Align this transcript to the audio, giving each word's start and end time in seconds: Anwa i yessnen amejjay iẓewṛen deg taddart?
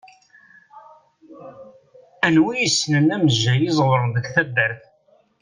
Anwa 2.25 2.51
i 2.55 2.57
yessnen 2.63 3.13
amejjay 3.15 3.61
iẓewṛen 3.69 4.09
deg 4.15 4.25
taddart? 4.33 4.83